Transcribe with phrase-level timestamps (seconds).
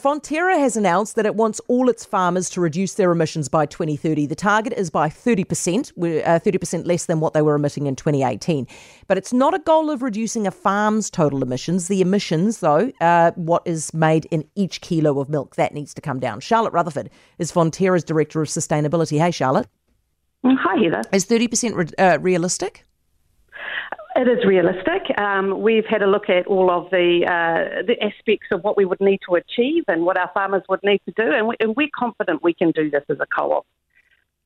[0.00, 4.24] Fonterra has announced that it wants all its farmers to reduce their emissions by 2030.
[4.24, 5.90] The target is by 30%,
[6.24, 8.66] uh, 30% less than what they were emitting in 2018.
[9.08, 11.88] But it's not a goal of reducing a farm's total emissions.
[11.88, 16.00] The emissions, though, uh, what is made in each kilo of milk, that needs to
[16.00, 16.40] come down.
[16.40, 19.18] Charlotte Rutherford is Fonterra's Director of Sustainability.
[19.18, 19.68] Hey, Charlotte.
[20.44, 21.02] Hi, Heather.
[21.12, 22.86] Is 30% re- uh, realistic?
[24.20, 25.18] It is realistic.
[25.18, 28.84] Um, we've had a look at all of the uh, the aspects of what we
[28.84, 31.74] would need to achieve and what our farmers would need to do, and, we, and
[31.74, 33.64] we're confident we can do this as a co-op.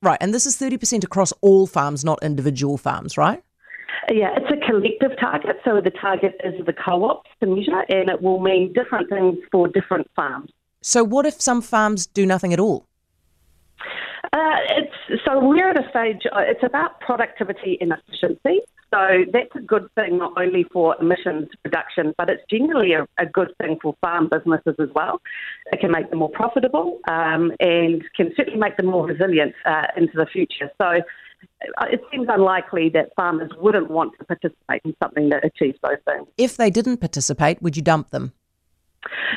[0.00, 3.42] Right, and this is thirty percent across all farms, not individual farms, right?
[4.10, 8.22] Yeah, it's a collective target, so the target is the co-ops to measure, and it
[8.22, 10.50] will mean different things for different farms.
[10.80, 12.86] So, what if some farms do nothing at all?
[14.32, 16.22] Uh, it's so we're at a stage.
[16.32, 18.62] Uh, it's about productivity and efficiency.
[18.92, 23.26] So that's a good thing not only for emissions reduction, but it's generally a, a
[23.26, 25.20] good thing for farm businesses as well.
[25.72, 29.88] It can make them more profitable um, and can certainly make them more resilient uh,
[29.96, 30.70] into the future.
[30.80, 35.78] So uh, it seems unlikely that farmers wouldn't want to participate in something that achieves
[35.82, 36.26] those things.
[36.38, 38.32] If they didn't participate, would you dump them?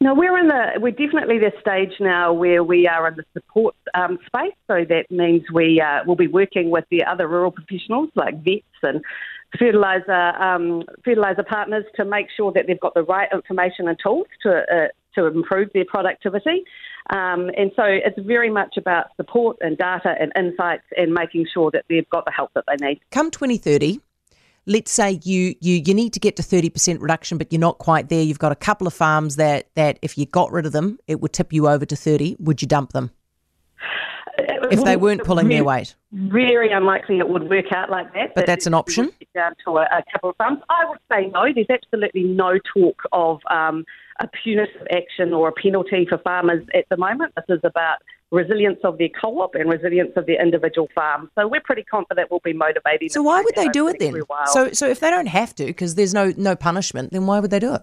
[0.00, 3.74] No, we're in the we're definitely the stage now where we are in the support
[3.94, 4.54] um, space.
[4.66, 8.64] So that means we uh, will be working with the other rural professionals like vets
[8.82, 9.02] and
[9.58, 14.26] fertilizer um, fertilizer partners to make sure that they've got the right information and tools
[14.42, 16.64] to uh, to improve their productivity.
[17.10, 21.70] Um, and so it's very much about support and data and insights and making sure
[21.70, 23.00] that they've got the help that they need.
[23.12, 24.00] Come 2030,
[24.66, 28.08] let's say you, you you need to get to 30% reduction but you're not quite
[28.08, 28.22] there.
[28.22, 31.20] You've got a couple of farms that that if you got rid of them it
[31.20, 33.10] would tip you over to 30 would you dump them?
[34.68, 35.94] If they weren't pulling their weight.
[36.12, 39.12] very unlikely it would work out like that but that's an option?
[39.36, 40.60] down to a, a, couple of farms.
[40.68, 41.44] I would say no.
[41.54, 43.84] There's absolutely no talk of um,
[44.18, 47.34] a punitive action or a penalty for farmers at the moment.
[47.36, 47.98] This is about
[48.30, 51.30] resilience of their co-op and resilience of their individual farm.
[51.36, 53.08] So we're pretty confident we'll be motivating.
[53.08, 54.22] So why would they do it then?
[54.46, 57.50] So so if they don't have to, because there's no no punishment, then why would
[57.50, 57.82] they do it?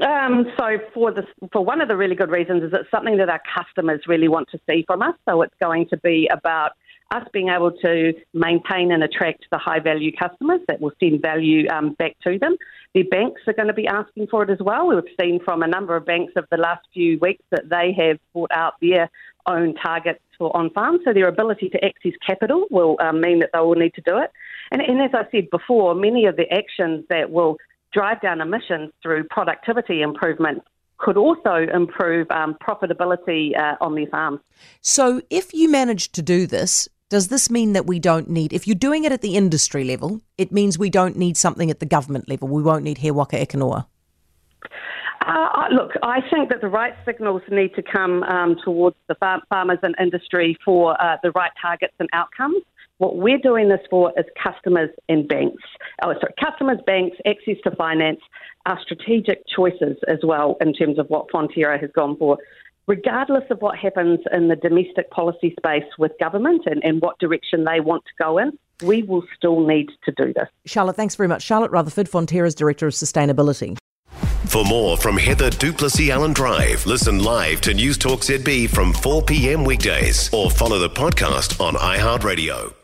[0.00, 3.28] Um, so for the for one of the really good reasons is it's something that
[3.28, 5.14] our customers really want to see from us.
[5.28, 6.72] So it's going to be about
[7.10, 11.68] us being able to maintain and attract the high value customers that will send value
[11.68, 12.56] um, back to them.
[12.94, 14.88] The banks are going to be asking for it as well.
[14.88, 18.18] We've seen from a number of banks over the last few weeks that they have
[18.32, 19.10] brought out their
[19.46, 20.98] own targets for on farm.
[21.04, 24.18] So their ability to access capital will um, mean that they will need to do
[24.18, 24.30] it.
[24.70, 27.56] And, and as I said before, many of the actions that will
[27.92, 30.62] drive down emissions through productivity improvement
[30.98, 34.40] could also improve um, profitability uh, on their farms.
[34.80, 38.66] So, if you manage to do this, does this mean that we don't need, if
[38.66, 41.86] you're doing it at the industry level, it means we don't need something at the
[41.86, 42.48] government level?
[42.48, 43.88] We won't need He Waka Eke Uh,
[45.72, 49.78] look, I think that the right signals need to come um, towards the farm, farmers
[49.82, 52.62] and industry for uh, the right targets and outcomes.
[52.98, 55.62] What we're doing this for is customers and banks.
[56.02, 58.20] Oh, sorry, customers, banks, access to finance,
[58.66, 62.38] our strategic choices as well in terms of what Fonterra has gone for
[62.88, 67.64] regardless of what happens in the domestic policy space with government and, and what direction
[67.64, 70.48] they want to go in, we will still need to do this.
[70.66, 71.42] Charlotte, thanks very much.
[71.42, 73.76] Charlotte Rutherford, Fonterra's Director of Sustainability.
[74.46, 79.22] For more from Heather du Plessis-Allen Drive, listen live to News Talk ZB from 4
[79.22, 79.62] p.m.
[79.62, 82.77] weekdays or follow the podcast on iHeartRadio.